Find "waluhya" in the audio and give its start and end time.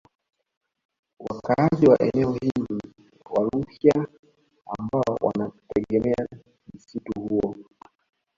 3.29-4.07